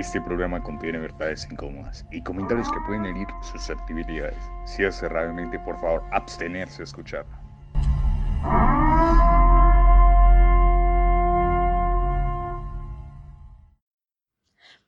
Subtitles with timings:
[0.00, 4.42] Este programa contiene verdades incómodas y comentarios que pueden herir susceptibilidades.
[4.64, 7.26] Si es realmente, por favor, abstenerse a escuchar.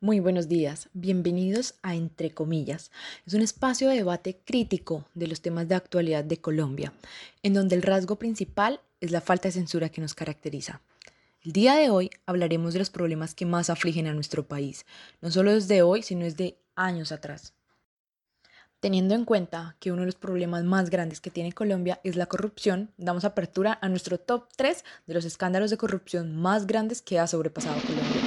[0.01, 2.91] Muy buenos días, bienvenidos a Entre Comillas.
[3.27, 6.95] Es un espacio de debate crítico de los temas de actualidad de Colombia,
[7.43, 10.81] en donde el rasgo principal es la falta de censura que nos caracteriza.
[11.45, 14.87] El día de hoy hablaremos de los problemas que más afligen a nuestro país,
[15.21, 17.53] no solo desde hoy, sino desde años atrás.
[18.79, 22.27] Teniendo en cuenta que uno de los problemas más grandes que tiene Colombia es la
[22.27, 27.19] corrupción, damos apertura a nuestro top 3 de los escándalos de corrupción más grandes que
[27.19, 28.23] ha sobrepasado Colombia.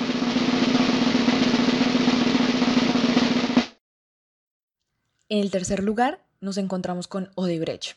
[5.30, 7.96] En el tercer lugar nos encontramos con Odebrecht.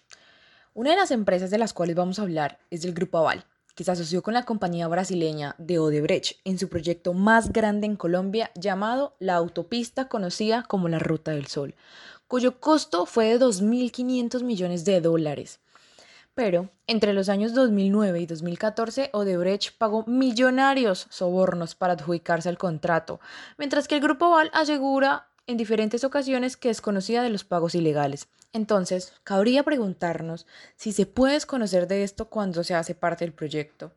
[0.75, 3.45] Una de las empresas de las cuales vamos a hablar es del Grupo Aval,
[3.79, 7.95] que se asoció con la compañía brasileña de Odebrecht en su proyecto más grande en
[7.95, 11.77] Colombia llamado la autopista conocida como la Ruta del Sol,
[12.27, 15.61] cuyo costo fue de 2.500 millones de dólares.
[16.35, 23.21] Pero entre los años 2009 y 2014, Odebrecht pagó millonarios sobornos para adjudicarse al contrato,
[23.59, 27.75] mientras que el Grupo Aval asegura en diferentes ocasiones que es conocida de los pagos
[27.75, 28.29] ilegales.
[28.53, 30.47] Entonces, cabría preguntarnos
[30.77, 33.93] si se puede desconocer de esto cuando se hace parte del proyecto.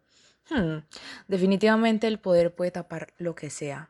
[0.49, 0.79] Hmm,
[1.27, 3.89] definitivamente el poder puede tapar lo que sea.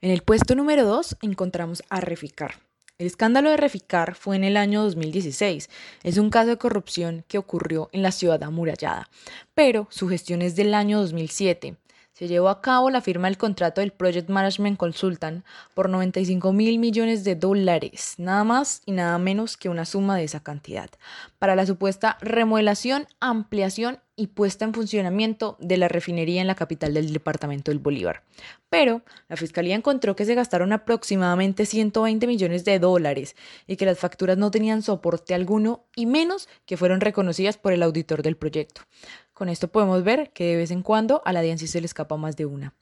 [0.00, 2.56] En el puesto número 2 encontramos a Reficar.
[2.98, 5.70] El escándalo de Reficar fue en el año 2016.
[6.02, 9.08] Es un caso de corrupción que ocurrió en la ciudad amurallada,
[9.54, 11.76] pero su gestión es del año 2007
[12.18, 16.80] se llevó a cabo la firma del contrato del Project Management Consultant por 95 mil
[16.80, 20.90] millones de dólares, nada más y nada menos que una suma de esa cantidad,
[21.38, 26.92] para la supuesta remodelación, ampliación y puesta en funcionamiento de la refinería en la capital
[26.92, 28.24] del departamento del Bolívar.
[28.68, 33.36] Pero la Fiscalía encontró que se gastaron aproximadamente 120 millones de dólares
[33.68, 37.82] y que las facturas no tenían soporte alguno y menos que fueron reconocidas por el
[37.84, 38.82] auditor del proyecto.
[39.32, 42.16] Con esto podemos ver que de vez en cuando a la DNC se le escapa
[42.16, 42.74] más de una.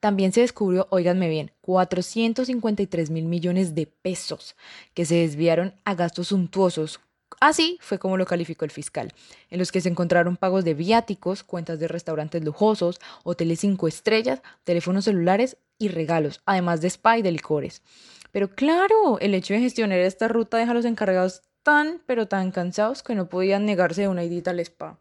[0.00, 4.56] También se descubrió, oiganme bien, 453 mil millones de pesos
[4.94, 6.98] que se desviaron a gastos suntuosos.
[7.40, 9.12] Así fue como lo calificó el fiscal,
[9.50, 14.42] en los que se encontraron pagos de viáticos, cuentas de restaurantes lujosos, hoteles cinco estrellas,
[14.64, 17.82] teléfonos celulares y regalos, además de spa y de licores.
[18.30, 22.50] Pero claro, el hecho de gestionar esta ruta deja a los encargados tan, pero tan
[22.50, 24.98] cansados que no podían negarse de una idita al spa.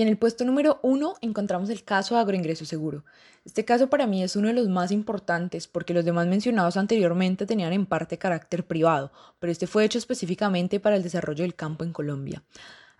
[0.00, 3.04] Y en el puesto número uno encontramos el caso agroingreso seguro.
[3.44, 7.44] Este caso para mí es uno de los más importantes porque los demás mencionados anteriormente
[7.44, 11.84] tenían en parte carácter privado, pero este fue hecho específicamente para el desarrollo del campo
[11.84, 12.42] en Colombia.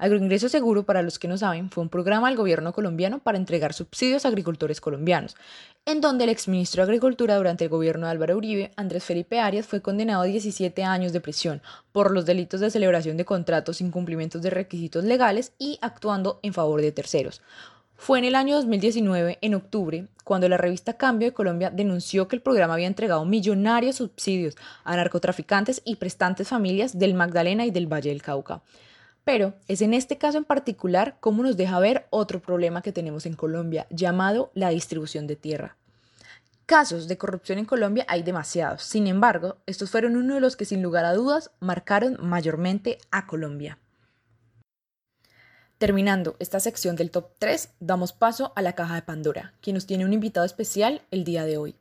[0.00, 3.74] Agroingreso Seguro, para los que no saben, fue un programa del gobierno colombiano para entregar
[3.74, 5.36] subsidios a agricultores colombianos,
[5.84, 9.66] en donde el exministro de Agricultura durante el gobierno de Álvaro Uribe, Andrés Felipe Arias,
[9.66, 11.60] fue condenado a 17 años de prisión
[11.92, 16.54] por los delitos de celebración de contratos sin cumplimientos de requisitos legales y actuando en
[16.54, 17.42] favor de terceros.
[17.94, 22.36] Fue en el año 2019, en octubre, cuando la revista Cambio de Colombia denunció que
[22.36, 27.92] el programa había entregado millonarios subsidios a narcotraficantes y prestantes familias del Magdalena y del
[27.92, 28.62] Valle del Cauca.
[29.32, 33.26] Pero es en este caso en particular cómo nos deja ver otro problema que tenemos
[33.26, 35.76] en Colombia, llamado la distribución de tierra.
[36.66, 40.64] Casos de corrupción en Colombia hay demasiados, sin embargo, estos fueron uno de los que
[40.64, 43.78] sin lugar a dudas marcaron mayormente a Colombia.
[45.78, 49.86] Terminando esta sección del top 3, damos paso a la caja de Pandora, quien nos
[49.86, 51.76] tiene un invitado especial el día de hoy.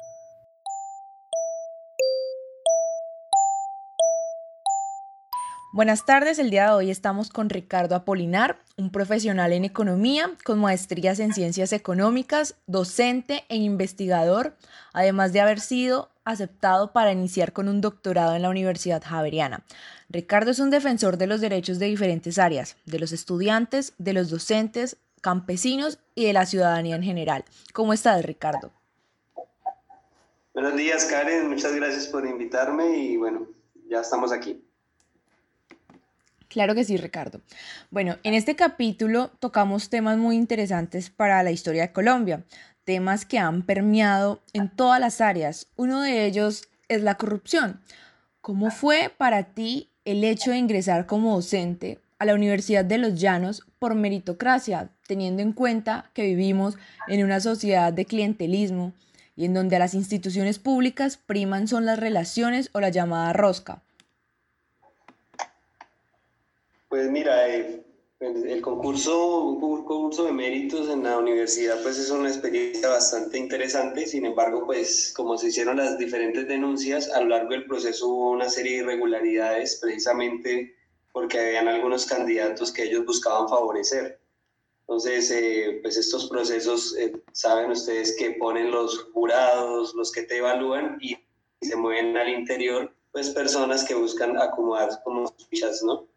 [5.72, 10.57] Buenas tardes, el día de hoy estamos con Ricardo Apolinar, un profesional en economía con
[10.57, 14.56] maestrías en ciencias económicas, docente e investigador,
[14.94, 19.63] además de haber sido aceptado para iniciar con un doctorado en la Universidad Javeriana.
[20.09, 24.31] Ricardo es un defensor de los derechos de diferentes áreas, de los estudiantes, de los
[24.31, 27.46] docentes, campesinos y de la ciudadanía en general.
[27.73, 28.72] ¿Cómo estás, Ricardo?
[30.55, 31.47] Buenos días, Karen.
[31.47, 33.47] Muchas gracias por invitarme y bueno,
[33.88, 34.66] ya estamos aquí.
[36.49, 37.41] Claro que sí, Ricardo.
[37.91, 42.43] Bueno, en este capítulo tocamos temas muy interesantes para la historia de Colombia,
[42.84, 45.67] temas que han permeado en todas las áreas.
[45.75, 47.81] Uno de ellos es la corrupción.
[48.41, 53.19] ¿Cómo fue para ti el hecho de ingresar como docente a la Universidad de los
[53.19, 58.93] Llanos por meritocracia, teniendo en cuenta que vivimos en una sociedad de clientelismo
[59.35, 63.84] y en donde a las instituciones públicas priman son las relaciones o la llamada rosca?
[66.90, 67.84] Pues mira, eh,
[68.20, 74.06] El concurso, un concurso de méritos en la universidad, pues es una experiencia bastante interesante.
[74.08, 78.32] Sin embargo, pues como se hicieron las diferentes denuncias, a lo largo del proceso hubo
[78.32, 80.76] una serie de irregularidades, precisamente
[81.14, 84.20] porque habían algunos candidatos que ellos buscaban favorecer.
[84.82, 90.38] Entonces, eh, pues estos procesos, eh, saben ustedes que ponen los jurados, los que te
[90.38, 91.18] evalúan y
[91.62, 96.08] se mueven al interior, pues personas que buscan acomodarse como fichas, ¿no?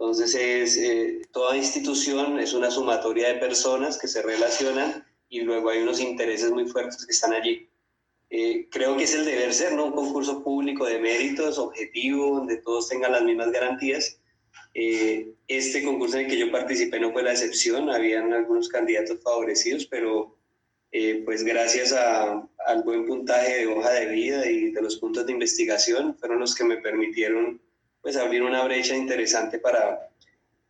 [0.00, 5.68] Entonces, es, eh, toda institución es una sumatoria de personas que se relacionan y luego
[5.68, 7.68] hay unos intereses muy fuertes que están allí.
[8.30, 9.84] Eh, creo que es el deber ser, ¿no?
[9.86, 14.18] Un concurso público de méritos, objetivo, donde todos tengan las mismas garantías.
[14.72, 19.20] Eh, este concurso en el que yo participé no fue la excepción, habían algunos candidatos
[19.22, 20.34] favorecidos, pero
[21.24, 26.16] pues gracias al buen puntaje de hoja de vida y de los puntos de investigación
[26.16, 27.60] fueron los que me permitieron
[28.02, 30.08] pues abrir una brecha interesante para,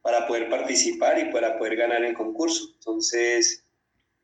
[0.03, 2.71] para poder participar y para poder ganar el concurso.
[2.75, 3.65] Entonces,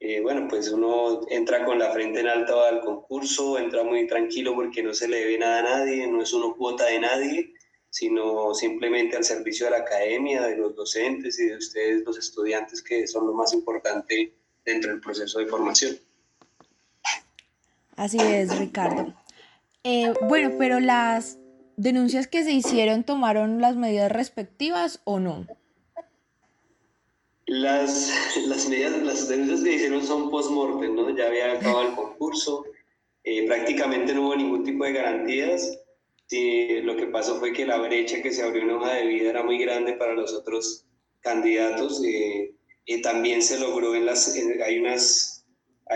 [0.01, 4.55] eh, bueno, pues uno entra con la frente en alto al concurso, entra muy tranquilo
[4.55, 7.55] porque no se le debe nada a nadie, no es uno cuota de nadie,
[7.89, 12.83] sino simplemente al servicio de la academia, de los docentes y de ustedes, los estudiantes,
[12.83, 15.99] que son lo más importante dentro del proceso de formación.
[17.97, 19.15] Así es, Ricardo.
[19.83, 21.39] Eh, bueno, pero las
[21.77, 25.47] denuncias que se hicieron tomaron las medidas respectivas o no?
[27.47, 28.13] Las,
[28.47, 31.17] las medidas, las denuncias que hicieron son post-mortem, ¿no?
[31.17, 32.65] Ya había acabado el concurso,
[33.23, 35.79] eh, prácticamente no hubo ningún tipo de garantías.
[36.83, 39.45] Lo que pasó fue que la brecha que se abrió en hoja de vida era
[39.45, 40.85] muy grande para los otros
[41.21, 42.03] candidatos.
[42.05, 42.53] Eh,
[42.85, 44.35] y también se logró en las,
[44.65, 45.36] hay unas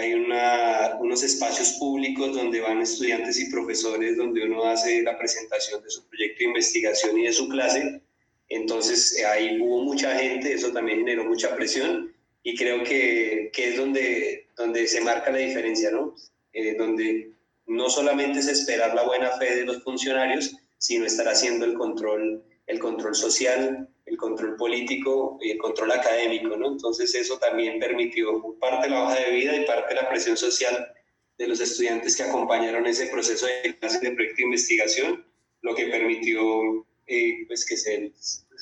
[0.00, 5.82] hay una, unos espacios públicos donde van estudiantes y profesores, donde uno hace la presentación
[5.82, 8.00] de su proyecto de investigación y de su clase.
[8.48, 12.12] Entonces eh, ahí hubo mucha gente, eso también generó mucha presión
[12.42, 16.14] y creo que, que es donde, donde se marca la diferencia, ¿no?
[16.52, 17.30] Eh, donde
[17.66, 22.42] no solamente es esperar la buena fe de los funcionarios, sino estar haciendo el control,
[22.70, 26.68] el control social, el control político y el control académico, ¿no?
[26.68, 30.36] Entonces eso también permitió parte de la hoja de vida y parte de la presión
[30.36, 30.92] social
[31.36, 35.24] de los estudiantes que acompañaron ese proceso de clase de proyecto de investigación,
[35.62, 38.12] lo que permitió eh, pues que, se,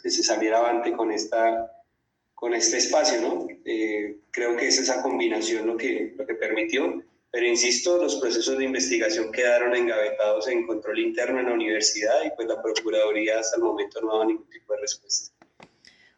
[0.02, 1.70] que se saliera avante con, esta,
[2.34, 3.46] con este espacio, ¿no?
[3.66, 8.56] Eh, creo que es esa combinación lo que, lo que permitió, pero insisto, los procesos
[8.56, 13.56] de investigación quedaron engavetados en control interno en la universidad y pues la Procuraduría hasta
[13.56, 15.34] el momento no ha dado ningún tipo de respuesta.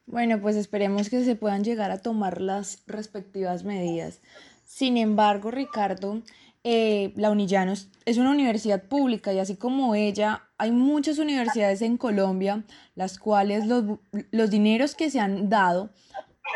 [0.07, 4.21] Bueno, pues esperemos que se puedan llegar a tomar las respectivas medidas.
[4.65, 6.23] Sin embargo, Ricardo,
[6.63, 11.97] eh, la Unillanos es una universidad pública y así como ella, hay muchas universidades en
[11.97, 12.65] Colombia,
[12.95, 13.85] las cuales los,
[14.31, 15.91] los dineros que se han dado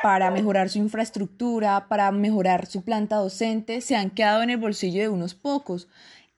[0.03, 5.01] para mejorar su infraestructura, para mejorar su planta docente, se han quedado en el bolsillo
[5.01, 5.89] de unos pocos.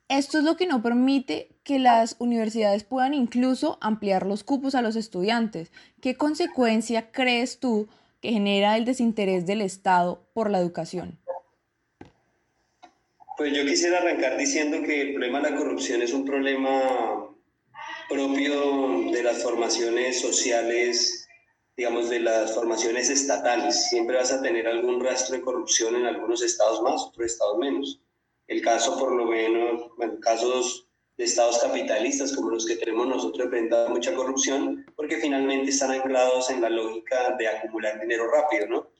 [0.08, 4.82] Esto es lo que no permite que las universidades puedan incluso ampliar los cupos a
[4.82, 5.72] los estudiantes.
[6.00, 7.88] ¿Qué consecuencia crees tú
[8.20, 11.18] que genera el desinterés del Estado por la educación?
[13.36, 17.26] Pues yo quisiera arrancar diciendo que el problema de la corrupción es un problema
[18.08, 21.25] propio de las formaciones sociales,
[21.76, 23.88] digamos, de las formaciones estatales.
[23.88, 28.00] Siempre vas a tener algún rastro de corrupción en algunos estados más, otros estados menos.
[28.46, 30.86] El caso, por lo menos, bueno, casos
[31.18, 36.50] de estados capitalistas como los que tenemos nosotros enfrentado mucha corrupción, porque finalmente están anclados
[36.50, 38.90] en la lógica de acumular dinero rápido, ¿no?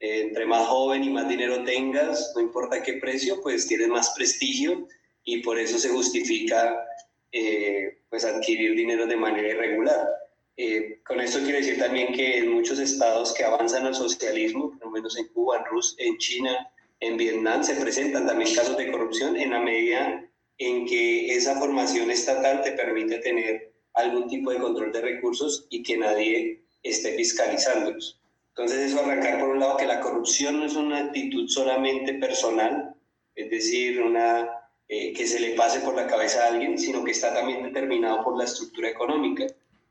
[0.00, 4.10] Eh, entre más joven y más dinero tengas, no importa qué precio, pues tienes más
[4.14, 4.86] prestigio
[5.24, 6.84] y por eso se justifica
[7.32, 10.08] eh, pues adquirir dinero de manera irregular.
[10.56, 14.86] Eh, con esto quiero decir también que en muchos estados que avanzan al socialismo, por
[14.86, 16.70] lo menos en Cuba, en Rusia, en China,
[17.00, 20.24] en Vietnam se presentan también casos de corrupción en la medida
[20.58, 25.82] en que esa formación estatal te permite tener algún tipo de control de recursos y
[25.82, 28.20] que nadie esté fiscalizándolos.
[28.50, 32.94] Entonces eso arrancar por un lado que la corrupción no es una actitud solamente personal,
[33.34, 34.48] es decir, una
[34.88, 38.22] eh, que se le pase por la cabeza a alguien, sino que está también determinado
[38.22, 39.46] por la estructura económica.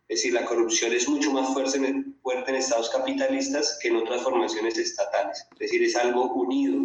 [0.07, 3.97] Es decir, la corrupción es mucho más fuerte en, fuerte en estados capitalistas que en
[3.97, 5.47] otras formaciones estatales.
[5.53, 6.83] Es decir, es algo unido,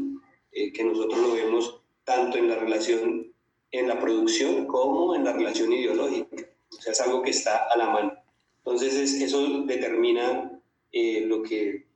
[0.53, 3.33] eh, que nosotros lo vemos tanto en la relación,
[3.71, 6.37] en la producción como en la relación ideológica.
[6.71, 8.13] O sea, es algo que está a la mano.
[8.59, 10.61] Entonces, eso determina
[10.93, 11.87] eh, lo que,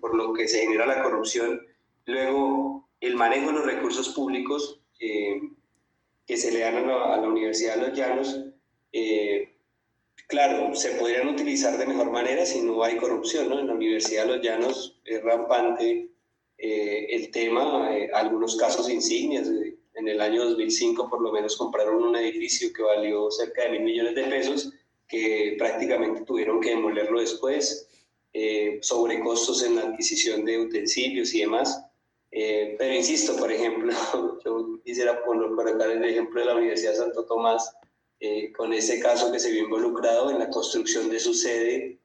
[0.00, 1.60] por lo que se genera la corrupción.
[2.06, 5.40] Luego, el manejo de los recursos públicos eh,
[6.26, 8.44] que se le dan a la, Universidad de los Llanos
[10.28, 13.58] claro, se podrían utilizar de mejor manera si no hay corrupción, ¿no?
[13.58, 16.10] En la Universidad de Los Llanos es rampante
[16.58, 19.48] eh, el tema, eh, algunos casos insignias.
[19.94, 23.82] en el año 2005 por lo menos compraron un edificio que valió cerca de mil
[23.82, 24.72] millones de pesos,
[25.08, 27.88] que prácticamente tuvieron que demolerlo después,
[28.32, 31.84] eh, sobre costos en la adquisición de utensilios y demás.
[32.30, 33.92] pero insisto, por ejemplo,
[34.44, 37.74] yo quisiera colocar el ejemplo de la Universidad de Santo Tomás,
[38.56, 41.98] con ese caso que se vio involucrado en la construcción de su sede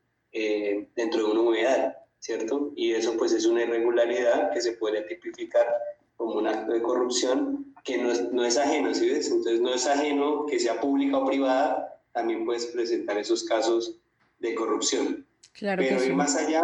[0.95, 1.97] dentro de una humedal.
[2.23, 2.71] ¿cierto?
[2.77, 5.67] Y eso pues es una irregularidad que se puede tipificar
[6.15, 9.27] como un acto de corrupción que no es, no es ajeno, ¿sí ves?
[9.27, 13.99] Entonces no es ajeno que sea pública o privada, también puedes presentar esos casos
[14.39, 15.27] de corrupción.
[15.51, 16.63] Claro Pero que ir más allá,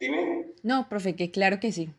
[0.00, 0.54] dime.
[0.64, 1.90] No, profe, que claro que sí.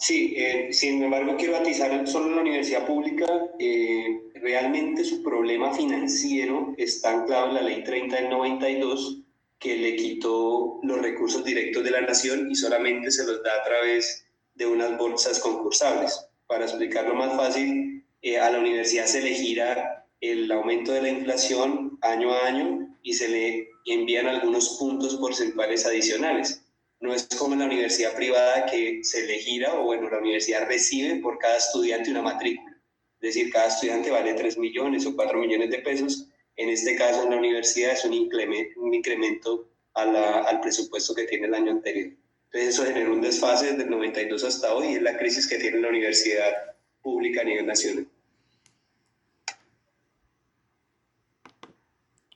[0.00, 3.26] Sí, eh, sin embargo quiero atizar solo en la universidad pública,
[3.58, 9.22] eh, realmente su problema financiero está anclado en la ley 30 del 92,
[9.58, 13.64] que le quitó los recursos directos de la nación y solamente se los da a
[13.64, 14.24] través
[14.54, 16.28] de unas bolsas concursables.
[16.46, 21.08] Para explicarlo más fácil, eh, a la universidad se le gira el aumento de la
[21.08, 26.62] inflación año a año y se le envían algunos puntos porcentuales adicionales.
[27.00, 31.16] No es como en la universidad privada que se le o bueno, la universidad recibe
[31.16, 32.76] por cada estudiante una matrícula.
[33.20, 36.28] Es decir, cada estudiante vale 3 millones o 4 millones de pesos
[36.58, 41.46] en este caso, en la universidad es un incremento, un incremento al presupuesto que tiene
[41.46, 42.10] el año anterior.
[42.46, 45.58] Entonces, eso generó un desfase desde el 92 hasta hoy y es la crisis que
[45.58, 46.52] tiene la universidad
[47.00, 48.08] pública a nivel nacional.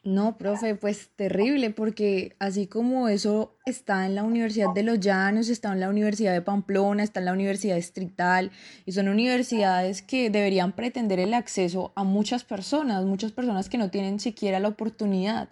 [0.04, 5.48] No, profe, pues terrible, porque así como eso está en la Universidad de Los Llanos,
[5.48, 8.50] está en la Universidad de Pamplona, está en la Universidad Distrital,
[8.84, 13.90] y son universidades que deberían pretender el acceso a muchas personas, muchas personas que no
[13.90, 15.50] tienen siquiera la oportunidad.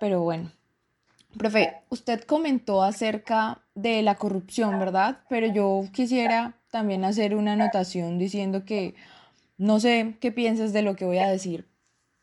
[0.00, 0.50] Pero bueno,
[1.38, 5.20] profe, usted comentó acerca de la corrupción, ¿verdad?
[5.28, 8.96] Pero yo quisiera también hacer una anotación diciendo que
[9.56, 11.68] no sé qué piensas de lo que voy a decir,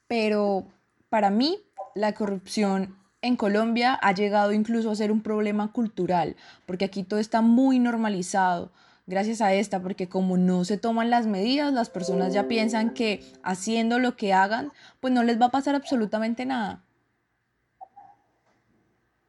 [0.07, 0.67] pero
[1.11, 1.59] para mí,
[1.93, 7.19] la corrupción en Colombia ha llegado incluso a ser un problema cultural, porque aquí todo
[7.19, 8.71] está muy normalizado
[9.07, 13.19] gracias a esta, porque como no se toman las medidas, las personas ya piensan que
[13.43, 16.81] haciendo lo que hagan, pues no les va a pasar absolutamente nada.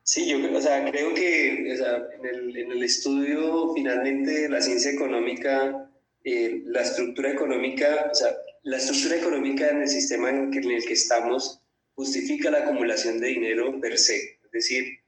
[0.05, 5.91] Sí, yo o sea, creo que en, el, estudio finalmente de la ciencia económica,
[6.23, 8.29] eh, la estructura económica, o sea,
[8.62, 11.62] la estructura económica en el sistema en el que estamos
[11.95, 14.17] justifica la acumulación de dinero per se.
[14.45, 15.01] Es decir,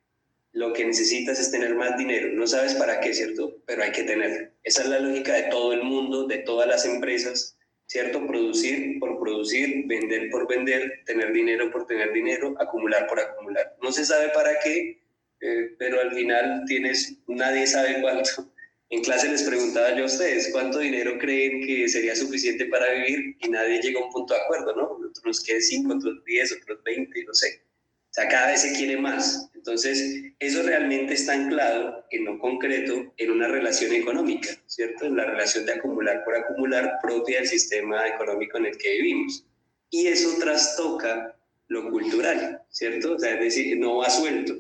[0.53, 2.29] lo que necesitas es tener más dinero.
[2.33, 3.57] No sabes para qué, ¿cierto?
[3.67, 4.49] Pero hay que tenerlo.
[4.63, 8.27] Esa es la lógica de todo el mundo, de todas las empresas, ¿cierto?
[8.27, 13.77] Producir por producir, vender por vender, tener dinero por tener dinero, acumular por acumular.
[13.83, 15.03] No se sabe para qué,
[15.41, 18.54] eh, pero al final tienes, nadie sabe cuánto.
[18.95, 23.37] En clase les preguntaba yo a ustedes cuánto dinero creen que sería suficiente para vivir
[23.41, 25.09] y nadie llega a un punto de acuerdo, ¿no?
[25.09, 27.61] Otros queden 5, otros 10, otros 20, no sé.
[27.67, 29.51] O sea, cada vez se quiere más.
[29.53, 35.07] Entonces, eso realmente está anclado en lo concreto en una relación económica, ¿cierto?
[35.07, 39.45] En la relación de acumular por acumular propia del sistema económico en el que vivimos.
[39.91, 41.37] Y eso trastoca
[41.67, 43.15] lo cultural, ¿cierto?
[43.15, 44.55] O sea, es decir, no va suelto.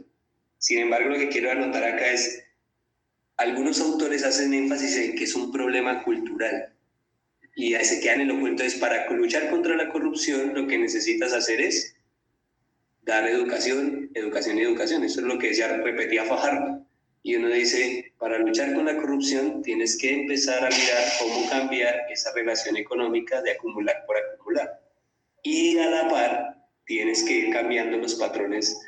[0.59, 2.44] Sin embargo, lo que quiero anotar acá es
[3.37, 6.75] algunos autores hacen énfasis en que es un problema cultural
[7.57, 11.33] y se quedan en lo cuento es para luchar contra la corrupción lo que necesitas
[11.33, 11.97] hacer es
[13.03, 15.05] dar educación, educación y educación.
[15.05, 16.85] Eso es lo que decía, repetía Fajardo.
[17.23, 21.95] Y uno dice, para luchar con la corrupción tienes que empezar a mirar cómo cambiar
[22.11, 24.81] esa relación económica de acumular por acumular.
[25.43, 28.79] Y a la par tienes que ir cambiando los patrones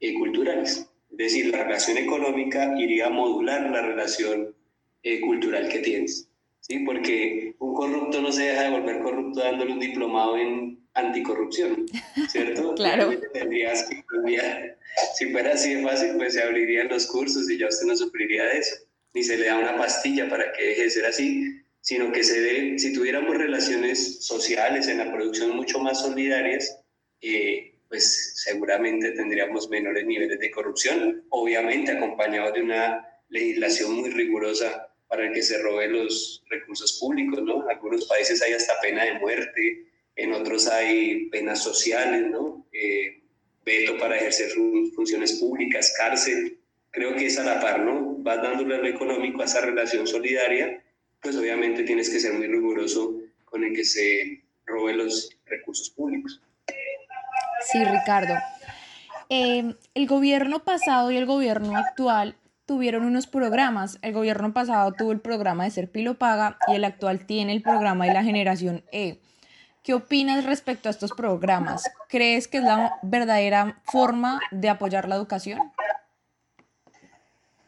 [0.00, 0.88] eh, culturales.
[1.18, 4.54] Es decir, la relación económica iría a modular la relación
[5.02, 6.28] eh, cultural que tienes.
[6.60, 6.80] ¿sí?
[6.80, 11.86] Porque un corrupto no se deja de volver corrupto dándole un diplomado en anticorrupción,
[12.28, 12.74] ¿cierto?
[12.76, 13.12] claro.
[13.32, 14.78] Tendrías que cambiar.
[15.14, 18.44] Si fuera así de fácil, pues se abrirían los cursos y ya usted no sufriría
[18.44, 18.76] de eso.
[19.12, 22.40] Ni se le da una pastilla para que deje de ser así, sino que se
[22.40, 26.80] dé, si tuviéramos relaciones sociales en la producción mucho más solidarias,
[27.20, 34.88] eh, pues seguramente tendríamos menores niveles de corrupción, obviamente acompañado de una legislación muy rigurosa
[35.08, 37.62] para el que se robe los recursos públicos, ¿no?
[37.62, 39.86] En algunos países hay hasta pena de muerte,
[40.16, 42.66] en otros hay penas sociales, ¿no?
[42.72, 43.22] Eh,
[43.64, 44.50] veto para ejercer
[44.94, 46.58] funciones públicas, cárcel.
[46.90, 48.16] Creo que es a la par, ¿no?
[48.18, 50.82] Vas dándole lo económico a esa relación solidaria,
[51.20, 56.40] pues obviamente tienes que ser muy riguroso con el que se robe los recursos públicos.
[57.70, 58.34] Sí, Ricardo.
[59.28, 63.98] Em, el gobierno pasado y el gobierno actual tuvieron unos programas.
[64.02, 68.06] El gobierno pasado tuvo el programa de Serpilo Paga y el actual tiene el programa
[68.06, 69.20] de la generación E.
[69.82, 71.84] ¿Qué opinas respecto a estos programas?
[72.08, 75.58] ¿Crees que es la verdadera forma de apoyar la educación?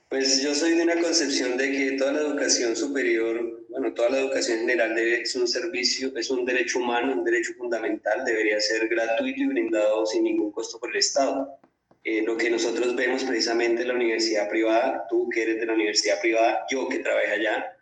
[0.08, 4.20] Pues yo soy de una concepción de que toda la educación superior, bueno, toda la
[4.20, 9.42] educación general es un servicio, es un derecho humano, un derecho fundamental, debería ser gratuito
[9.42, 11.60] y brindado sin ningún costo por el Estado.
[12.02, 15.74] Eh, lo que nosotros vemos precisamente en la universidad privada, tú que eres de la
[15.74, 17.76] universidad privada, yo que trabajo allá,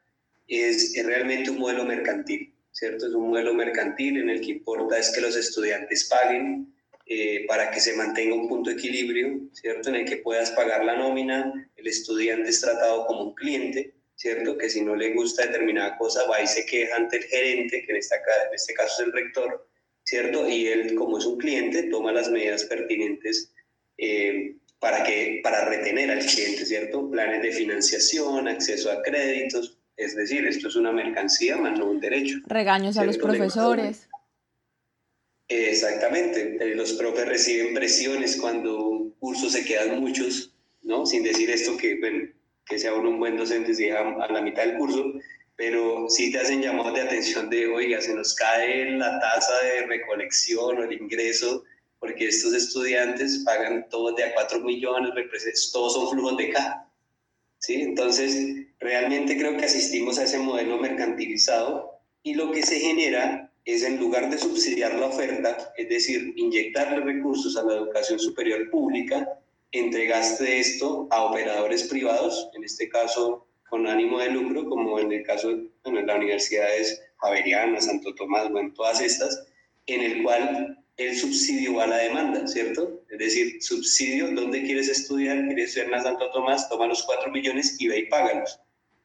[0.49, 3.07] es, realmente un modelo mercantil, ¿cierto?
[3.07, 6.75] Es un modelo mercantil en el que importa es que los estudiantes paguen
[7.07, 9.91] eh, para que se mantenga un punto de equilibrio, ¿cierto?
[9.91, 14.57] En el que puedas pagar la nómina, el estudiante es tratado como un cliente, ¿cierto?
[14.57, 17.93] Que si no le gusta determinada cosa va y se queja ante el gerente, que
[17.93, 19.69] en, esta, en este caso es el rector,
[20.05, 20.49] ¿cierto?
[20.49, 23.53] Y él, como es un cliente, toma las medidas pertinentes
[23.99, 27.11] eh, para, que, para retener al cliente, ¿cierto?
[27.11, 32.01] Planes de financiación, acceso a créditos, es decir, esto es una mercancía más no un
[32.01, 32.39] derecho.
[32.47, 34.09] Regaños a los profesores.
[35.49, 41.05] Exactamente, eh, los profes reciben presiones cuando un curso se quedan muchos, ¿no?
[41.07, 41.97] Sin decir esto que,
[42.67, 45.13] que sea un buen docente si a la mitad del curso,
[45.57, 49.87] pero sí te hacen llamados de atención de, oiga, se nos cae la tasa de
[49.87, 51.65] recolección o el ingreso
[52.05, 55.13] porque estos estudiantes pagan todos de a 4 millones,
[55.73, 56.87] todos son flujos de caja.
[57.61, 57.81] ¿sí?
[57.81, 63.83] Entonces, realmente creo que asistimos a ese modelo mercantilizado y lo que se genera es
[63.83, 69.27] en lugar de subsidiar la oferta, es decir, inyectarle recursos a la educación superior pública,
[69.75, 75.25] entregaste esto a operadores privados, en este caso con ánimo de lucro, como en el
[75.25, 79.47] caso de bueno, las universidades Javeriana, Santo Tomás, bueno, todas estas,
[79.87, 83.03] en el cual el subsidio va a la demanda, ¿cierto?
[83.11, 85.45] Es decir, subsidio, ¿dónde quieres estudiar?
[85.47, 86.69] ¿Quieres estudiar en Santo Tomás?
[86.69, 88.61] Toma los 4 millones y ve y págalos.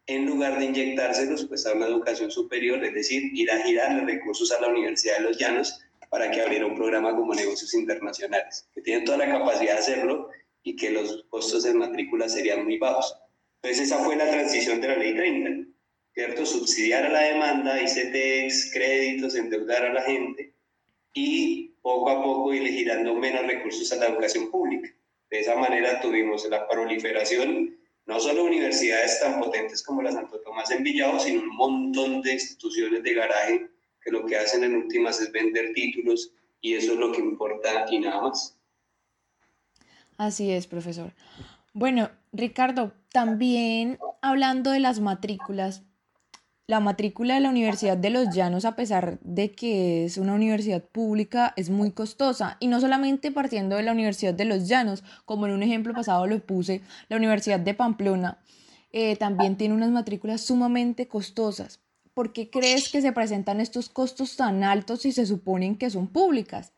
[0.05, 4.51] En lugar de inyectárselos, pues a una educación superior, es decir, ir a girarle recursos
[4.51, 8.81] a la Universidad de los Llanos para que abriera un programa como negocios internacionales, que
[8.81, 10.29] tienen toda la capacidad de hacerlo
[10.63, 13.15] y que los costos de matrícula serían muy bajos.
[13.61, 15.69] Entonces esa fue la transición de la ley 30,
[16.13, 16.45] ¿cierto?
[16.45, 20.53] Subsidiar a la demanda, ICTEX, créditos, endeudar a la gente
[21.13, 24.89] y poco a poco ir girando menos recursos a la educación pública.
[25.29, 30.72] De esa manera tuvimos la proliferación, no solo universidades tan potentes como la Santo Tomás
[30.72, 33.67] en Villao, sino un montón de instituciones de garaje
[34.01, 37.85] que lo que hacen en últimas es vender títulos y eso es lo que importa
[37.91, 38.58] y nada más.
[40.20, 41.14] Así es, profesor.
[41.74, 45.84] Bueno, Ricardo, también hablando de las matrículas,
[46.68, 50.84] la matrícula de la Universidad de los Llanos, a pesar de que es una universidad
[50.84, 52.58] pública, es muy costosa.
[52.60, 56.27] Y no solamente partiendo de la Universidad de los Llanos, como en un ejemplo pasado
[56.27, 58.40] lo puse, la Universidad de Pamplona
[58.92, 61.79] eh, también tiene unas matrículas sumamente costosas.
[62.14, 66.08] ¿Por qué crees que se presentan estos costos tan altos si se suponen que son
[66.08, 66.74] públicas?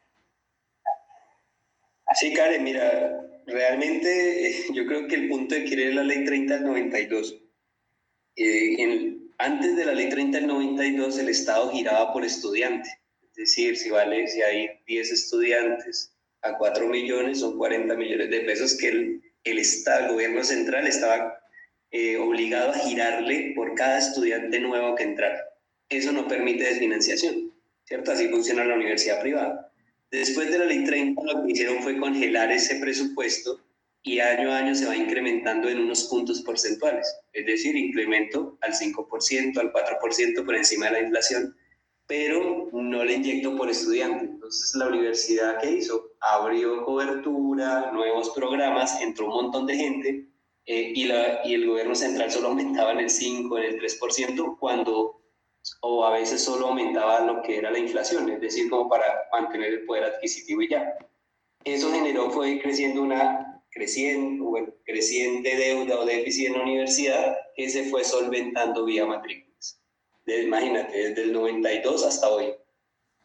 [2.13, 6.63] Sí, Karen, mira, realmente yo creo que el punto de querer la ley 30 al
[6.63, 7.38] 92.
[8.36, 12.89] Eh, en, antes de la ley 3092, el Estado giraba por estudiante.
[13.24, 18.41] Es decir, si, vale, si hay 10 estudiantes a 4 millones, son 40 millones de
[18.41, 21.39] pesos que el, el Estado, el gobierno central, estaba
[21.91, 25.41] eh, obligado a girarle por cada estudiante nuevo que entrara.
[25.89, 27.54] Eso no permite desfinanciación,
[27.86, 28.12] ¿cierto?
[28.12, 29.71] Así funciona la universidad privada.
[30.12, 33.62] Después de la ley 30, lo que hicieron fue congelar ese presupuesto
[34.04, 38.74] y año a año se va incrementando en unos puntos porcentuales, es decir, incremento al
[38.74, 41.56] 5%, al 4% por encima de la inflación,
[42.08, 44.26] pero no le inyecto por estudiante.
[44.26, 50.28] Entonces la universidad que hizo abrió cobertura, nuevos programas, entró un montón de gente
[50.65, 54.58] eh, y, la, y el gobierno central solo aumentaba en el 5, en el 3%,
[54.60, 55.21] cuando,
[55.82, 59.74] o a veces solo aumentaba lo que era la inflación, es decir, como para mantener
[59.74, 60.95] el poder adquisitivo y ya.
[61.63, 64.54] Eso generó, fue creciendo una creciendo,
[64.86, 69.80] creciente deuda o déficit en la universidad que se fue solventando vía matrículas.
[70.26, 72.54] imagínate, desde el 92 hasta hoy.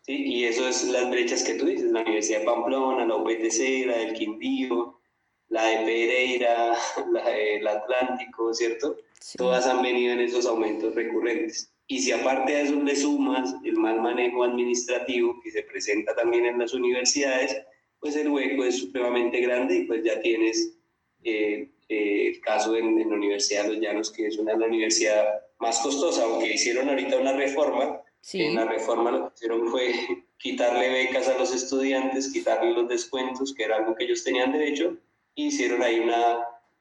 [0.02, 0.14] ¿sí?
[0.14, 3.98] Y eso es las brechas que tú dices, la Universidad de Pamplona, la UPTC, la
[3.98, 5.00] del Quindío,
[5.48, 6.76] la de Pereira,
[7.12, 8.96] la del Atlántico, ¿cierto?
[9.36, 11.72] Todas han venido en esos aumentos recurrentes.
[11.88, 16.46] Y si aparte de eso le sumas el mal manejo administrativo que se presenta también
[16.46, 17.56] en las universidades,
[18.00, 20.76] pues el hueco es supremamente grande y pues ya tienes
[21.22, 24.68] eh, eh, el caso en, la Universidad de Los Llanos, que es una de las
[24.68, 29.92] universidades más costosas, aunque hicieron ahorita una reforma En la reforma lo que hicieron fue
[30.38, 34.96] quitarle becas a los estudiantes, quitarle los descuentos, que era algo que ellos tenían derecho,
[35.34, 36.38] y hicieron ahí una,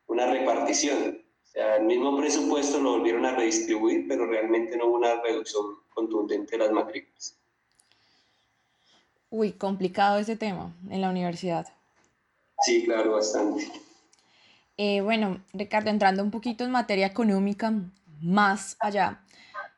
[0.08, 1.25] una repartición.
[1.56, 6.52] Sea, el mismo presupuesto lo volvieron a redistribuir, pero realmente no hubo una reducción contundente
[6.52, 7.38] de las matrículas.
[9.30, 11.66] Uy, complicado ese tema en la universidad.
[12.60, 13.72] Sí, claro, bastante.
[14.76, 17.72] Eh, bueno, Ricardo, entrando un poquito en materia económica,
[18.20, 19.24] más allá,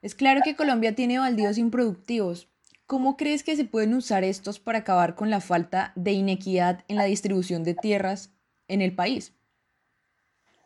[0.02, 2.48] es claro que Colombia tiene baldíos improductivos.
[2.88, 6.96] ¿Cómo crees que se pueden usar estos para acabar con la falta de inequidad en
[6.96, 8.32] la distribución de tierras
[8.68, 9.37] en el país?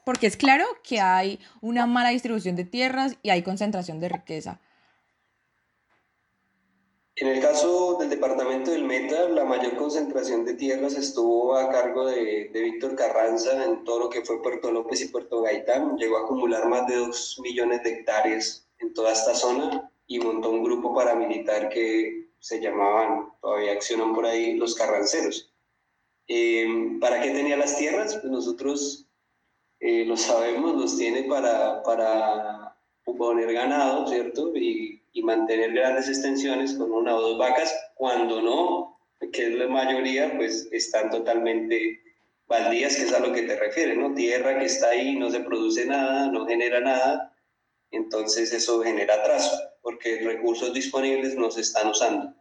[0.06, 4.60] Porque es claro que hay una mala distribución de tierras y hay concentración de riqueza.
[7.22, 12.08] En el caso del departamento del Meta, la mayor concentración de tierras estuvo a cargo
[12.08, 15.98] de, Víctor Carranza en todo lo que fue Puerto López y Puerto Gaitán.
[15.98, 20.50] Llegó a acumular más de 2 millones de hectáreas en toda esta zona y montó
[20.50, 25.54] un grupo paramilitar que se llamaban, todavía accionan por ahí, los carranceros.
[26.28, 28.16] Eh, ¿Para qué tenía las tierras?
[28.16, 29.06] Pues nosotros
[29.82, 34.56] eh, lo sabemos, los tiene para, para poner ganado, ¿cierto?
[34.56, 39.00] Y y mantener grandes extensiones con una o dos vacas, cuando no,
[39.32, 42.02] que es la mayoría, pues están totalmente
[42.48, 44.13] baldías, que es a lo que te refieres, ¿no?
[44.13, 47.36] Tierra que está ahí, no se produce nada, no genera nada,
[47.91, 52.34] entonces eso genera atraso, porque recursos disponibles no se están usando.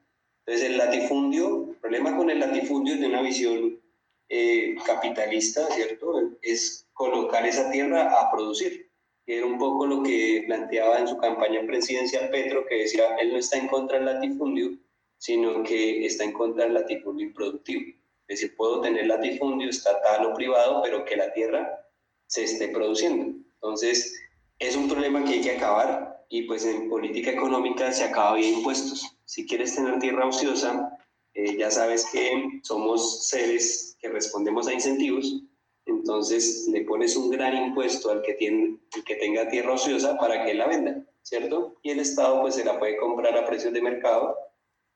[0.44, 3.80] Entonces el latifundio, el problema con el latifundio es de una visión
[4.28, 6.30] eh, capitalista, ¿cierto?
[6.40, 8.90] Es colocar esa tierra a producir
[9.26, 13.38] era un poco lo que planteaba en su campaña presidencial Petro, que decía, él no
[13.38, 14.76] está en contra del latifundio,
[15.16, 17.80] sino que está en contra del latifundio improductivo.
[18.28, 21.88] Es decir, puedo tener latifundio estatal o privado, pero que la tierra
[22.26, 23.34] se esté produciendo.
[23.54, 24.20] Entonces,
[24.58, 28.58] es un problema que hay que acabar y pues en política económica se acaba bien
[28.58, 29.16] impuestos.
[29.24, 30.98] Si quieres tener tierra ociosa,
[31.32, 35.44] eh, ya sabes que somos seres que respondemos a incentivos
[35.90, 40.54] entonces le pones un gran impuesto al que, tiene, que tenga tierra ociosa para que
[40.54, 41.76] la venda, ¿cierto?
[41.82, 44.36] Y el Estado pues se la puede comprar a precios de mercado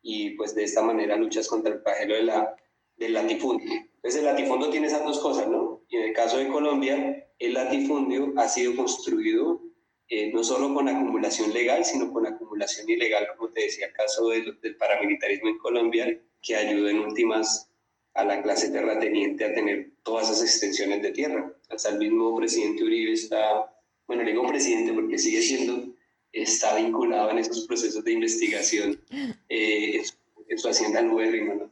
[0.03, 2.57] y pues de esta manera luchas contra el flagelo de la,
[2.97, 3.73] del latifundio.
[3.97, 5.83] Entonces el latifundio tiene esas dos cosas, ¿no?
[5.89, 9.61] Y en el caso de Colombia, el latifundio ha sido construido
[10.09, 14.29] eh, no solo con acumulación legal, sino con acumulación ilegal, como te decía, el caso
[14.29, 17.71] del paramilitarismo en Colombia, que ayudó en últimas
[18.15, 21.53] a la clase terrateniente a tener todas esas extensiones de tierra.
[21.69, 23.73] Hasta el mismo presidente Uribe está,
[24.07, 25.93] bueno, le digo presidente porque sigue siendo,
[26.33, 29.01] está vinculado en esos procesos de investigación
[29.49, 30.03] eh,
[30.49, 31.71] en, su hacienda ¿no?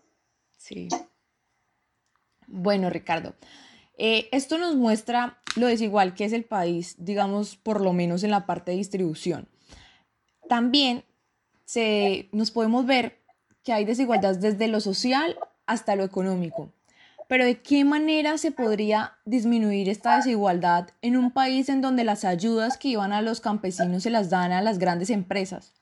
[0.57, 0.89] Sí.
[2.49, 3.35] Bueno, Ricardo,
[3.97, 8.31] eh, esto nos muestra lo desigual que es el país, digamos, por lo menos en
[8.31, 9.49] la parte de distribución.
[10.49, 11.05] También
[11.65, 13.21] se, nos podemos ver
[13.63, 16.73] que hay desigualdad desde lo social hasta lo económico.
[17.29, 22.25] Pero ¿de qué manera se podría disminuir esta desigualdad en un país en donde las
[22.25, 25.73] ayudas que iban a los campesinos se las dan a las grandes empresas?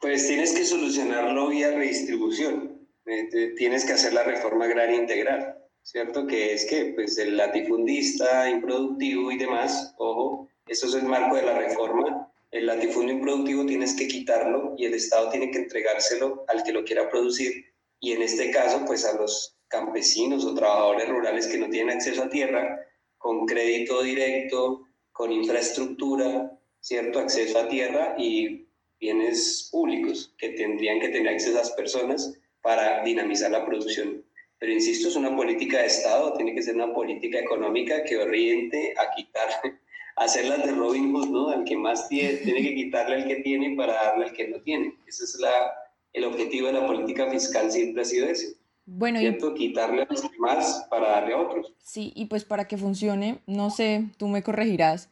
[0.00, 2.74] Pues tienes que solucionarlo vía redistribución.
[3.06, 6.26] Eh, tienes que hacer la reforma agraria integral, ¿cierto?
[6.26, 11.42] Que es que pues el latifundista, improductivo y demás, ojo, eso es el marco de
[11.42, 16.62] la reforma, el latifundio improductivo tienes que quitarlo y el Estado tiene que entregárselo al
[16.62, 17.64] que lo quiera producir
[17.98, 22.22] y en este caso pues a los campesinos o trabajadores rurales que no tienen acceso
[22.22, 22.78] a tierra
[23.18, 28.68] con crédito directo, con infraestructura, cierto acceso a tierra y
[29.00, 34.24] bienes públicos que tendrían que tener acceso esas personas para dinamizar la producción.
[34.60, 38.94] Pero insisto, es una política de Estado, tiene que ser una política económica que oriente
[38.96, 39.48] a quitar
[40.16, 41.48] hacerlas de Robin Hood, ¿no?
[41.48, 44.58] Al que más tiene, tiene que quitarle al que tiene para darle al que no
[44.60, 44.94] tiene.
[45.06, 45.50] Ese es la,
[46.12, 48.56] el objetivo de la política fiscal, siempre ha sido ese.
[48.86, 49.52] Bueno, ¿cierto?
[49.52, 49.54] Y...
[49.54, 51.72] Quitarle a los demás para darle a otros.
[51.82, 55.08] Sí, y pues para que funcione, no sé, tú me corregirás,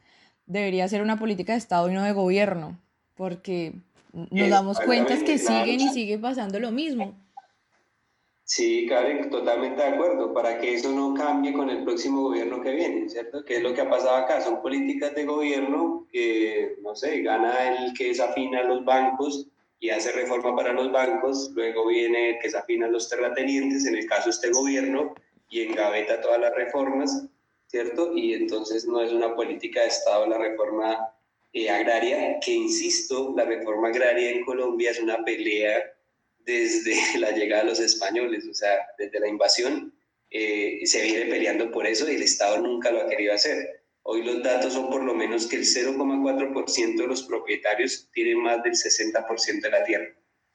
[0.47, 2.79] debería ser una política de Estado y no de gobierno,
[3.15, 3.73] porque
[4.13, 7.15] nos damos cuenta que siguen y sigue pasando lo mismo.
[8.55, 12.73] Sí, Karen, totalmente de acuerdo, para que eso no cambie con el próximo gobierno que
[12.73, 13.43] viene, ¿cierto?
[13.47, 14.43] ¿Qué es lo que ha pasado acá?
[14.43, 19.49] Son políticas de gobierno que, no sé, gana el que desafina los bancos
[19.81, 24.05] y hace reforma para los bancos, luego viene el que desafina los terratenientes, en el
[24.05, 25.15] caso de este gobierno,
[25.49, 27.27] y engaveta todas las reformas,
[27.69, 28.15] ¿cierto?
[28.15, 31.09] Y entonces no es una política de Estado la reforma
[31.55, 35.83] eh, agraria, que insisto, la reforma agraria en Colombia es una pelea
[36.45, 39.95] desde la llegada de los españoles, o sea, desde la invasión,
[40.31, 43.83] eh, se viene peleando por eso y el Estado nunca lo ha querido hacer.
[44.05, 48.63] Hoy los datos son por lo menos que el 0,4% de los propietarios tienen más
[48.63, 50.09] del 60% de la tierra.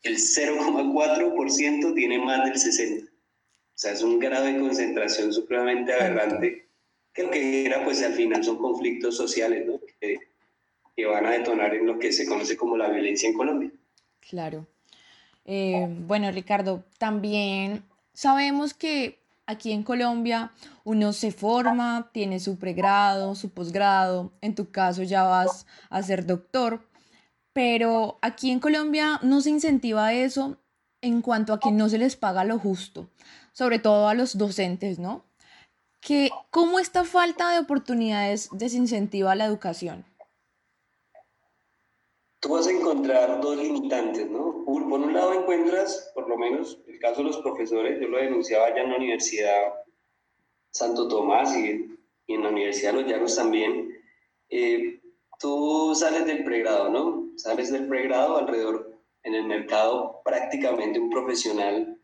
[0.03, 3.07] El 0,4% tiene más del 60%.
[3.07, 6.67] O sea, es un grado de concentración supremamente aberrante
[7.13, 9.79] que lo que era, pues al final son conflictos sociales, ¿no?
[9.99, 10.17] Que,
[10.95, 13.71] que van a detonar en lo que se conoce como la violencia en Colombia.
[14.19, 14.67] Claro.
[15.47, 17.83] Eh, bueno, Ricardo, también
[18.13, 20.51] sabemos que aquí en Colombia
[20.83, 26.25] uno se forma, tiene su pregrado, su posgrado, en tu caso ya vas a ser
[26.25, 26.87] doctor,
[27.53, 30.57] pero aquí en Colombia no se incentiva eso
[31.01, 33.09] en cuanto a que no se les paga lo justo,
[33.53, 35.23] sobre todo a los docentes, ¿no?
[36.01, 40.05] Que, ¿Cómo esta falta de oportunidades desincentiva la educación?
[42.39, 44.56] tú vas a encontrar dos limitantes, ¿no?
[44.83, 48.69] Por un lado encuentras, por lo menos el caso de los profesores, yo lo denunciaba
[48.69, 49.73] ya en la Universidad
[50.71, 53.91] Santo Tomás y, en la Universidad de Los Llanos también,
[54.49, 54.99] eh,
[55.39, 57.29] tú sales del pregrado, ¿no?
[57.37, 58.91] Sales del pregrado alrededor,
[59.23, 61.97] en el mercado prácticamente un profesional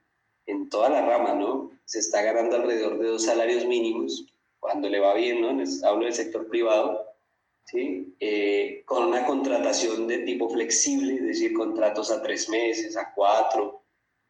[0.45, 1.71] en toda la rama, ¿no?
[1.85, 4.25] Se está ganando alrededor de dos salarios mínimos,
[4.59, 5.49] cuando le va bien, ¿no?
[5.87, 7.12] Hablo del sector privado,
[7.65, 8.15] ¿sí?
[8.19, 13.83] Eh, con una contratación de tipo flexible, es decir, contratos a tres meses, a cuatro,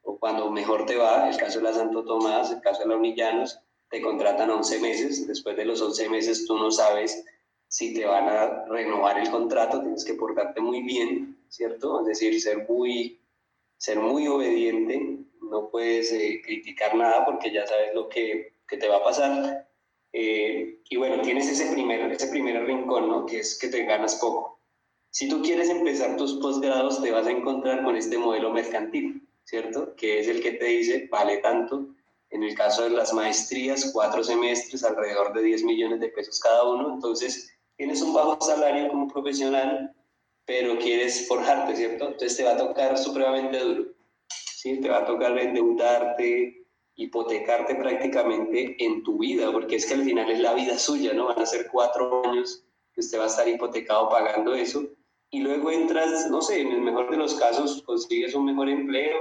[0.03, 2.95] o cuando mejor te va, el caso de la Santo Tomás, el caso de la
[2.95, 7.23] Unillanos, te contratan a 11 meses, después de los 11 meses tú no sabes
[7.67, 12.01] si te van a renovar el contrato, tienes que portarte muy bien, ¿cierto?
[12.01, 13.19] Es decir, ser muy,
[13.77, 18.87] ser muy obediente, no puedes eh, criticar nada porque ya sabes lo que, que te
[18.87, 19.67] va a pasar
[20.13, 23.25] eh, y bueno, tienes ese primer, ese primer rincón, ¿no?
[23.25, 24.59] Que es que te ganas poco.
[25.09, 29.95] Si tú quieres empezar tus posgrados, te vas a encontrar con este modelo mercantil, ¿cierto?
[29.95, 31.87] Que es el que te dice, vale tanto.
[32.29, 36.63] En el caso de las maestrías, cuatro semestres, alrededor de 10 millones de pesos cada
[36.63, 36.93] uno.
[36.95, 39.95] Entonces, tienes un bajo salario como profesional,
[40.45, 42.05] pero quieres forjarte, ¿cierto?
[42.05, 43.85] Entonces te va a tocar supremamente duro.
[44.27, 44.79] ¿sí?
[44.79, 46.62] Te va a tocar endeudarte,
[46.95, 51.27] hipotecarte prácticamente en tu vida, porque es que al final es la vida suya, ¿no?
[51.27, 54.87] Van a ser cuatro años que usted va a estar hipotecado pagando eso,
[55.33, 59.17] y luego entras, no sé, en el mejor de los casos consigues un mejor empleo,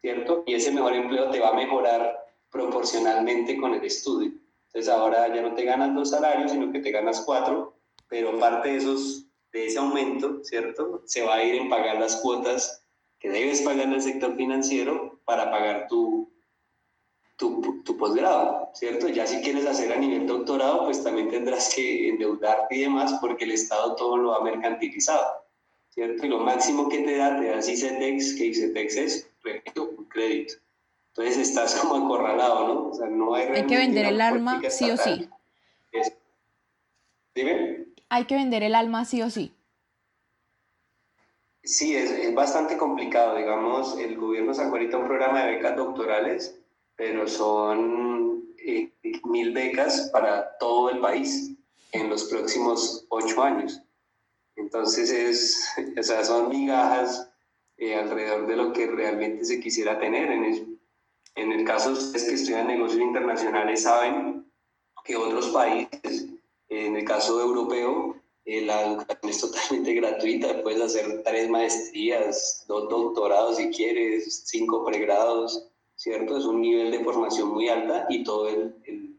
[0.00, 0.44] ¿cierto?
[0.46, 4.30] Y ese mejor empleo te va a mejorar proporcionalmente con el estudio.
[4.68, 7.76] Entonces ahora ya no te ganas dos salarios, sino que te ganas cuatro,
[8.08, 11.02] pero parte de, esos, de ese aumento, ¿cierto?
[11.04, 12.84] Se va a ir en pagar las cuotas
[13.18, 16.30] que debes pagar en el sector financiero para pagar tu,
[17.36, 19.08] tu, tu posgrado, ¿cierto?
[19.08, 23.44] Ya si quieres hacer a nivel doctorado, pues también tendrás que endeudarte y demás porque
[23.44, 25.44] el Estado todo lo ha mercantilizado,
[25.90, 26.24] ¿cierto?
[26.24, 30.54] Y lo máximo que te da, te da CICETEX, que CICETEX es, repito, un crédito.
[31.08, 32.88] Entonces estás como acorralado, ¿no?
[32.88, 33.48] O sea, no hay...
[33.48, 35.28] Hay que vender el alma sí o sí.
[37.34, 37.86] Dime.
[38.08, 39.52] Hay que vender el alma sí o sí.
[41.62, 43.36] Sí, es, es, bastante complicado.
[43.36, 46.60] Digamos, el gobierno sacó ahorita un programa de becas doctorales
[46.96, 48.90] pero son eh,
[49.24, 51.52] mil becas para todo el país
[51.92, 53.80] en los próximos ocho años.
[54.56, 57.30] Entonces, es, o sea, son migajas
[57.76, 60.30] eh, alrededor de lo que realmente se quisiera tener.
[60.30, 60.78] En el,
[61.34, 64.50] en el caso de ustedes que estudian negocios internacionales, saben
[65.04, 66.26] que otros países,
[66.68, 70.62] en el caso europeo, eh, la educación es totalmente gratuita.
[70.62, 76.36] Puedes hacer tres maestrías, dos doctorados si quieres, cinco pregrados ¿cierto?
[76.36, 79.18] Es un nivel de formación muy alta y todo, el,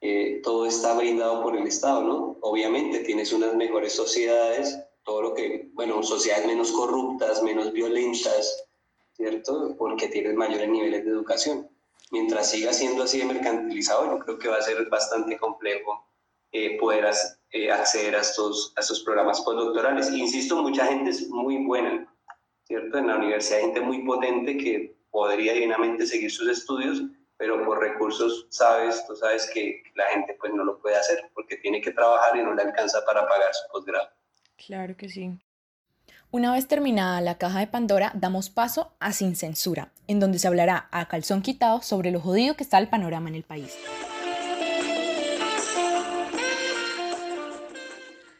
[0.00, 2.36] eh, todo está brindado por el Estado, ¿no?
[2.42, 8.66] Obviamente tienes unas mejores sociedades, todo lo que, bueno, sociedades menos corruptas, menos violentas,
[9.14, 9.74] ¿cierto?
[9.78, 11.68] Porque tienes mayores niveles de educación.
[12.10, 16.06] Mientras siga siendo así de mercantilizado, yo creo que va a ser bastante complejo
[16.52, 17.12] eh, poder
[17.50, 20.10] eh, acceder a estos, a estos programas postdoctorales.
[20.10, 22.14] Insisto, mucha gente es muy buena,
[22.64, 22.98] ¿cierto?
[22.98, 27.00] En la universidad hay gente muy potente que podría dignamente seguir sus estudios,
[27.36, 31.56] pero por recursos, sabes, tú sabes que la gente pues no lo puede hacer porque
[31.58, 34.08] tiene que trabajar y no le alcanza para pagar su posgrado.
[34.66, 35.38] Claro que sí.
[36.32, 40.48] Una vez terminada la caja de Pandora, damos paso a Sin Censura, en donde se
[40.48, 43.78] hablará a calzón quitado sobre lo jodido que está el panorama en el país.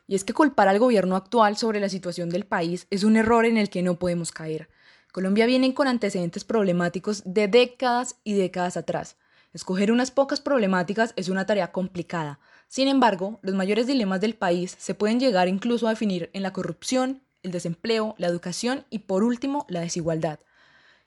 [0.08, 3.46] Y es que culpar al gobierno actual sobre la situación del país es un error
[3.46, 4.68] en el que no podemos caer.
[5.14, 9.16] Colombia viene con antecedentes problemáticos de décadas y décadas atrás.
[9.52, 12.40] Escoger unas pocas problemáticas es una tarea complicada.
[12.66, 16.52] Sin embargo, los mayores dilemas del país se pueden llegar incluso a definir en la
[16.52, 20.40] corrupción, el desempleo, la educación y por último la desigualdad.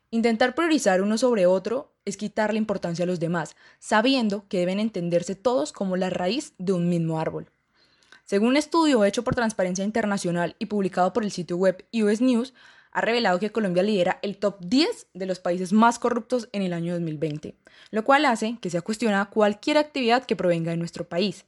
[0.09, 5.35] Intentar priorizar uno sobre otro es quitarle importancia a los demás, sabiendo que deben entenderse
[5.35, 7.51] todos como la raíz de un mismo árbol.
[8.23, 12.53] Según un estudio hecho por Transparencia Internacional y publicado por el sitio web US News,
[12.97, 16.73] ha revelado que Colombia lidera el top 10 de los países más corruptos en el
[16.73, 17.55] año 2020,
[17.91, 21.45] lo cual hace que sea cuestionada cualquier actividad que provenga de nuestro país.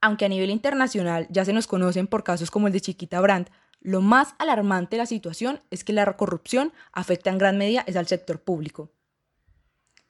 [0.00, 3.48] Aunque a nivel internacional ya se nos conocen por casos como el de Chiquita Brandt,
[3.80, 7.94] lo más alarmante de la situación es que la corrupción afecta en gran medida es
[7.94, 8.90] al sector público.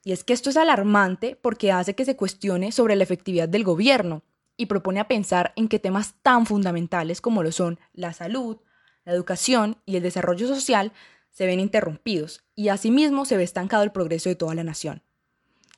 [0.03, 3.63] Y es que esto es alarmante porque hace que se cuestione sobre la efectividad del
[3.63, 4.23] gobierno
[4.57, 8.57] y propone a pensar en qué temas tan fundamentales como lo son la salud,
[9.05, 10.91] la educación y el desarrollo social
[11.29, 15.03] se ven interrumpidos y asimismo se ve estancado el progreso de toda la nación.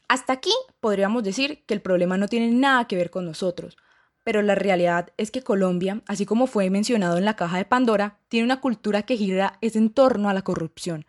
[0.08, 3.78] Hasta aquí podríamos decir que el problema no tiene nada que ver con nosotros,
[4.24, 8.20] pero la realidad es que Colombia, así como fue mencionado en la caja de Pandora,
[8.28, 11.06] tiene una cultura que gira es en torno a la corrupción,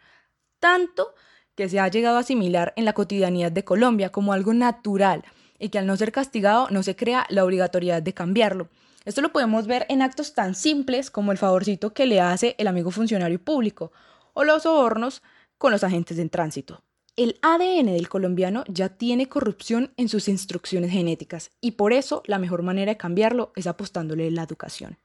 [0.61, 1.15] tanto
[1.55, 5.25] que se ha llegado a asimilar en la cotidianidad de Colombia como algo natural
[5.59, 8.69] y que al no ser castigado no se crea la obligatoriedad de cambiarlo.
[9.05, 12.69] Esto lo podemos ver en actos tan simples como el favorcito que le hace el
[12.69, 13.93] amigo funcionario público
[14.33, 15.23] o los sobornos
[15.59, 16.83] con los agentes de tránsito.
[17.15, 22.39] El ADN del colombiano ya tiene corrupción en sus instrucciones genéticas y por eso la
[22.39, 24.97] mejor manera de cambiarlo es apostándole la educación.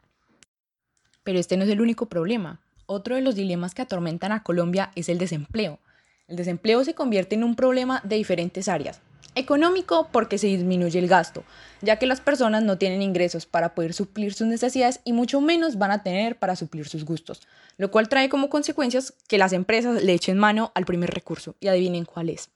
[1.24, 2.62] Pero este no es el único problema.
[2.86, 5.80] Otro de los dilemas que atormentan a Colombia es el desempleo.
[6.28, 9.02] El desempleo se convierte en un problema de diferentes áreas,
[9.38, 11.43] Económico porque se disminuye el gasto,
[11.84, 15.78] ya que las personas no tienen ingresos para poder suplir sus necesidades y mucho menos
[15.78, 17.43] van a tener para suplir sus gustos,
[17.78, 21.67] lo cual trae como consecuencias que las empresas le echen mano al primer recurso y
[21.67, 22.50] adivinen cuál es.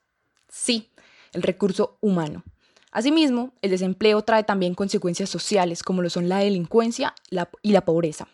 [0.49, 0.89] Sí,
[1.33, 2.43] el recurso humano.
[2.91, 7.13] Asimismo, el desempleo trae también consecuencias sociales como lo son la delincuencia
[7.61, 8.27] y la pobreza.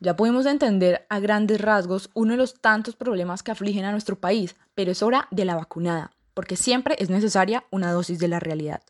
[0.00, 4.18] Ya podemos entender a grandes rasgos uno de los tantos problemas que afligen a nuestro
[4.18, 8.40] país, pero es hora de la vacunada porque siempre es necesaria una dosis de la
[8.40, 8.82] realidad.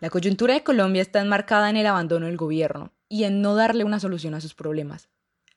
[0.00, 3.84] La coyuntura de Colombia está enmarcada en el abandono del gobierno y en no darle
[3.84, 5.10] una solución a sus problemas,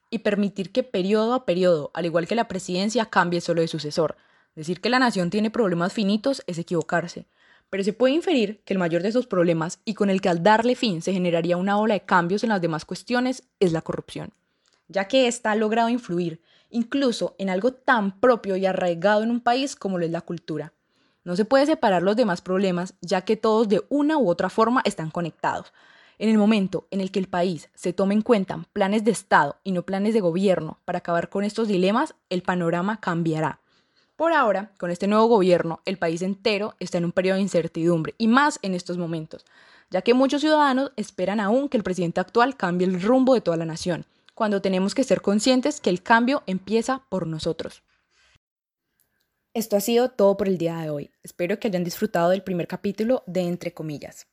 [0.09, 4.17] y permitir que periodo a periodo, al igual que la presidencia, cambie solo de sucesor.
[4.53, 7.25] Decir que la nación tiene problemas finitos es equivocarse,
[7.73, 10.43] pero se puede inferir que el mayor de esos problemas y con el que al
[10.43, 14.31] darle fin se generaría una ola de cambios en las demás cuestiones es la corrupción,
[14.89, 19.39] ya que ésta ha logrado influir incluso en algo tan propio y arraigado en un
[19.39, 20.71] país como lo es la cultura.
[21.23, 24.83] No se puede separar los demás problemas, ya que todos de una u otra forma
[24.85, 25.73] están conectados.
[26.19, 29.57] En el momento en el que el país se tome en cuenta planes de Estado
[29.63, 33.62] y no planes de gobierno para acabar con estos dilemas, el panorama cambiará.
[34.15, 38.13] Por ahora, con este nuevo gobierno, el país entero está en un periodo de incertidumbre,
[38.17, 39.43] y más en estos momentos,
[39.89, 43.57] ya que muchos ciudadanos esperan aún que el presidente actual cambie el rumbo de toda
[43.57, 47.81] la nación, cuando tenemos que ser conscientes que el cambio empieza por nosotros.
[49.55, 51.11] Esto ha sido todo por el día de hoy.
[51.21, 54.27] Espero que hayan disfrutado del primer capítulo de Entre comillas.